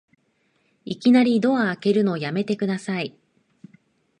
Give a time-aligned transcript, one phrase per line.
[0.83, 3.15] いきなりドア開けるのやめてください